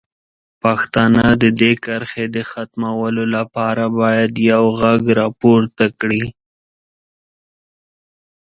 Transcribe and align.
پښتانه 0.61 1.23
د 1.41 1.43
دې 1.59 1.71
کرښې 1.85 2.25
د 2.35 2.37
ختمولو 2.51 3.23
لپاره 3.35 3.83
باید 3.99 4.31
یو 4.51 4.63
غږ 4.81 5.01
راپورته 5.21 5.85
کړي. 5.99 6.25